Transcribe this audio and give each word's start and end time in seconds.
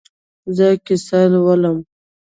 زه 0.55 0.67
کیسې 0.85 1.21
لولم 1.33 1.77